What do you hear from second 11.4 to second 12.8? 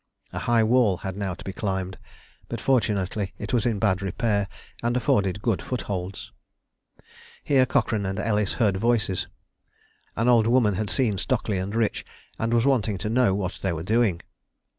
and Rich and was